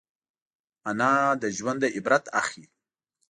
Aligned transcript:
انا 0.89 1.11
له 1.41 1.47
ژونده 1.57 1.87
عبرت 1.95 2.25
اخلي 2.41 2.67